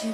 [0.00, 0.06] 大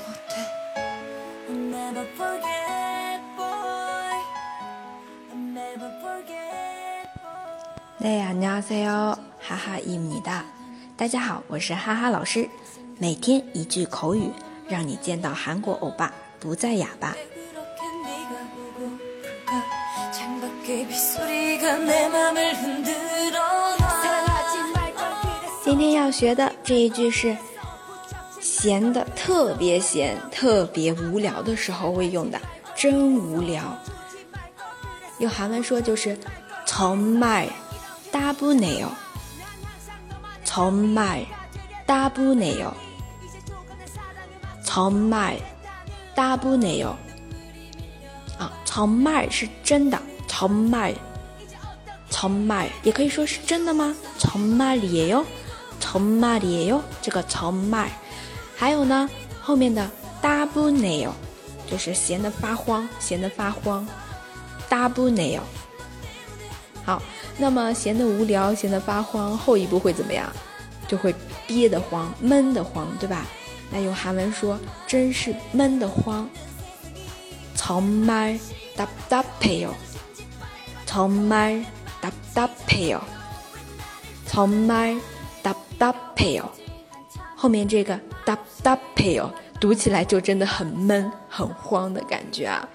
[8.10, 10.44] 家你好哟，哈哈一米大，
[10.96, 12.50] 大家好，我是哈哈老师，
[12.98, 14.28] 每天一句口语，
[14.68, 17.14] 让你见到韩国欧巴不再哑巴。
[25.62, 27.36] 今天要学的这一句是。
[28.45, 32.39] 闲的特别闲、特别无聊的时候会用的，
[32.75, 33.61] 真无聊。
[35.19, 36.17] 用韩文说就是
[36.65, 37.47] 从말
[38.11, 38.89] 따분해요.
[40.43, 41.25] 정말
[41.85, 42.73] 따분해요.
[44.65, 45.37] 정말
[46.15, 46.95] 따분해요.
[48.39, 50.95] 啊， 정말 是真的，정말
[52.09, 53.95] 정말 也可以说是真的吗？
[54.17, 55.25] 정말이에요.
[55.79, 56.81] 정말이에요.
[57.01, 57.89] 这个 정말
[58.55, 59.09] 还有呢，
[59.41, 59.89] 后面的
[60.21, 61.11] 따분해요
[61.69, 63.87] 就是闲得发慌，闲得发慌。
[64.69, 65.41] 따분해요.
[66.83, 67.01] 好。
[67.37, 70.31] 那么闲得无聊，闲得发慌，后一步会怎么样？
[70.87, 71.15] 就会
[71.47, 73.25] 憋得慌，闷得慌，对吧？
[73.71, 76.29] 那用韩文说，真是闷得慌。
[77.55, 79.73] 정말답답해 요，
[80.85, 83.01] 정말답답해 요，
[84.27, 86.51] 정말답답해 요。
[87.35, 92.67] 后面这个답답해 요， 读起来就真的很闷、很慌的感觉啊。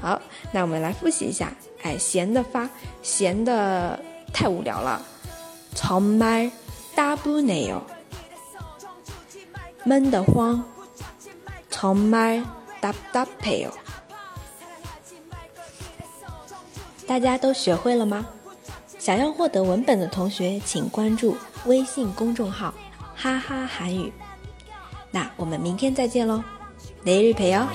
[0.00, 0.20] 好，
[0.52, 1.52] 那我们来复习一下。
[1.82, 2.68] 哎，闲的发，
[3.02, 3.98] 闲的
[4.32, 5.02] 太无聊了。
[5.74, 7.82] 정말따분해 요，
[9.84, 10.62] 闷得慌。
[11.70, 13.70] 정말답답해 요。
[17.06, 18.26] 大家都学会了吗？
[18.98, 22.74] 想要获得文本的同学，请关注微信公众号“
[23.15, 24.11] 哈哈韩语。
[25.11, 26.43] 那我们明天再见喽，
[27.03, 27.67] 雷日陪哦。